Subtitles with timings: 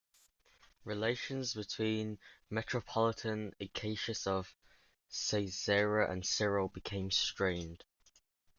[0.83, 2.17] Relations between
[2.49, 4.51] Metropolitan Acacius of
[5.29, 7.83] Caesarea and Cyril became strained.